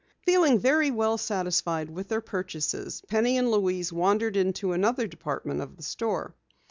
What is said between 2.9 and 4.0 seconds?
Penny and Louise